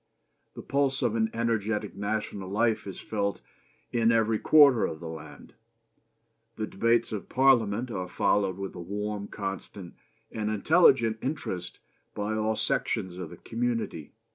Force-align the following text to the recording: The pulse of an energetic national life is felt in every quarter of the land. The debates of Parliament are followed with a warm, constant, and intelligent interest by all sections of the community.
The 0.55 0.63
pulse 0.63 1.03
of 1.03 1.15
an 1.15 1.29
energetic 1.31 1.95
national 1.95 2.49
life 2.49 2.87
is 2.87 2.99
felt 2.99 3.39
in 3.91 4.11
every 4.11 4.39
quarter 4.39 4.83
of 4.87 4.99
the 4.99 5.07
land. 5.07 5.53
The 6.55 6.65
debates 6.65 7.11
of 7.11 7.29
Parliament 7.29 7.91
are 7.91 8.07
followed 8.09 8.57
with 8.57 8.73
a 8.73 8.81
warm, 8.81 9.27
constant, 9.27 9.93
and 10.31 10.49
intelligent 10.49 11.19
interest 11.21 11.77
by 12.15 12.33
all 12.33 12.55
sections 12.55 13.19
of 13.19 13.29
the 13.29 13.37
community. 13.37 14.13